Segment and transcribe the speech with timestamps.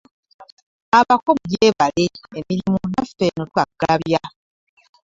[0.99, 2.05] Abako mujebale
[2.39, 4.21] emirimu naffe eno tukakkalabya.